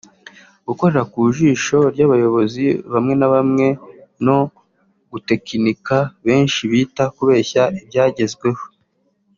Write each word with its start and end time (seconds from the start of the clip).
Gukorera 0.67 1.03
ku 1.11 1.17
ijisho 1.29 1.77
ry’abayobozi 1.93 2.65
bamwe 2.91 3.13
n’abamwe 3.17 3.67
no 4.25 4.39
“gutekinika” 5.11 5.95
benshi 6.27 6.61
bita 6.71 7.03
kubeshya 7.15 7.63
ibyagezweho 7.81 8.63